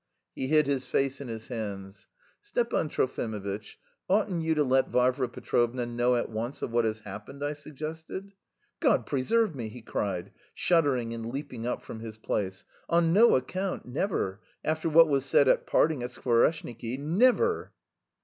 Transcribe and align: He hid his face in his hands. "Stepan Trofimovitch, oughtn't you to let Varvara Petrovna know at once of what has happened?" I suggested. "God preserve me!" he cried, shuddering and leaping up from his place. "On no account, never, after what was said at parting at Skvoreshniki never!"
He 0.33 0.47
hid 0.47 0.65
his 0.65 0.87
face 0.87 1.21
in 1.21 1.27
his 1.27 1.49
hands. 1.49 2.07
"Stepan 2.41 2.89
Trofimovitch, 2.89 3.77
oughtn't 4.09 4.41
you 4.41 4.55
to 4.55 4.63
let 4.63 4.87
Varvara 4.89 5.29
Petrovna 5.29 5.85
know 5.85 6.15
at 6.15 6.27
once 6.27 6.63
of 6.63 6.71
what 6.71 6.85
has 6.85 7.01
happened?" 7.01 7.45
I 7.45 7.53
suggested. 7.53 8.33
"God 8.79 9.05
preserve 9.05 9.53
me!" 9.53 9.69
he 9.69 9.83
cried, 9.83 10.31
shuddering 10.55 11.13
and 11.13 11.27
leaping 11.31 11.67
up 11.67 11.83
from 11.83 11.99
his 11.99 12.17
place. 12.17 12.63
"On 12.89 13.13
no 13.13 13.35
account, 13.35 13.85
never, 13.85 14.41
after 14.63 14.89
what 14.89 15.07
was 15.07 15.23
said 15.23 15.47
at 15.47 15.67
parting 15.67 16.01
at 16.01 16.09
Skvoreshniki 16.09 16.97
never!" 16.97 17.71